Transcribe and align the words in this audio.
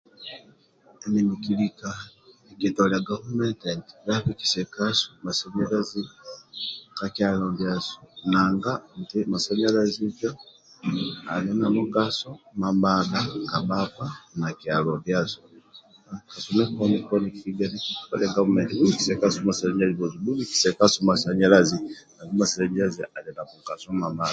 Emi 1.03 1.19
nkilika 1.37 1.89
nkitolia 2.53 3.07
gavumenti 3.09 3.67
nti 3.77 3.93
bhabikise 4.05 4.61
kasubbhasanyalazi 4.73 6.01
ka 6.97 7.05
kualo 7.15 7.47
ndiasu 7.53 7.95
nti 8.05 8.21
nanga 8.31 8.73
masanyalazi 9.33 9.97
injo 10.07 10.31
ali 11.33 11.51
na 11.59 11.67
mugaso 11.75 12.29
mamadha 12.61 13.19
ka 13.51 13.59
bhakpa 13.69 14.07
na 14.39 14.47
kyalo 14.59 14.91
ndiasu 15.01 15.39
tolo 16.31 16.63
poni 16.75 16.97
poni 17.07 17.27
nkitolia 17.33 18.35
gavumenti 18.35 18.71
nti 18.73 18.79
bhubikise 18.81 19.13
kasu 19.21 19.39
masanyalazi 19.49 19.95
bhubikise 20.25 20.69
kasu 20.79 20.99
masanyalazi 21.11 21.75
bhubikise 21.81 22.99
kasu 23.09 23.97
masanyalazi 23.97 24.21